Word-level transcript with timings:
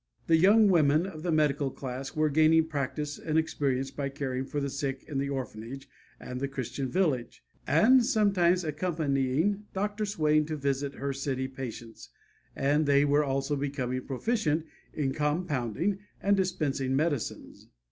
The 0.25 0.35
young 0.35 0.67
women 0.67 1.05
of 1.05 1.21
the 1.21 1.31
medical 1.31 1.69
class 1.69 2.15
were 2.15 2.31
gaining 2.31 2.65
practice 2.65 3.19
and 3.19 3.37
experience 3.37 3.91
by 3.91 4.09
caring 4.09 4.45
for 4.45 4.59
the 4.59 4.67
sick 4.71 5.03
in 5.07 5.19
the 5.19 5.29
orphanage 5.29 5.87
and 6.19 6.39
the 6.39 6.47
Christian 6.47 6.89
village, 6.89 7.43
and 7.67 8.03
sometimes 8.03 8.63
accompanying 8.63 9.65
Dr. 9.75 10.07
Swain 10.07 10.47
to 10.47 10.55
visit 10.57 10.95
her 10.95 11.13
city 11.13 11.47
patients, 11.47 12.09
and 12.55 12.87
they 12.87 13.05
were 13.05 13.23
also 13.23 13.55
becoming 13.55 14.01
proficient 14.07 14.65
in 14.91 15.13
compounding 15.13 15.99
and 16.19 16.35
dispensing 16.35 16.95
medicines. 16.95 17.67